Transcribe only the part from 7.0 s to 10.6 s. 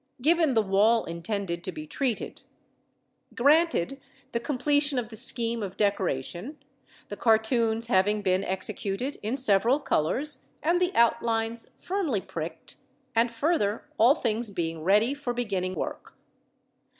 the cartoons having been executed in several colours